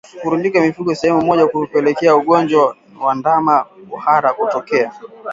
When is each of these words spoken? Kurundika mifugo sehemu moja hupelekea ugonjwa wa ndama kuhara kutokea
Kurundika 0.21 0.61
mifugo 0.61 0.95
sehemu 0.95 1.21
moja 1.21 1.43
hupelekea 1.43 2.15
ugonjwa 2.15 2.75
wa 3.01 3.15
ndama 3.15 3.63
kuhara 3.89 4.33
kutokea 4.33 4.91